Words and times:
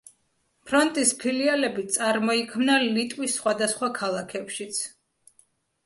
ფრონტის 0.69 1.11
ფილიალები 1.23 1.85
წარმოიქმნა 1.97 2.79
ლიტვის 2.87 3.39
სხვადასხვა 3.41 3.95
ქალაქებშიც. 4.03 4.85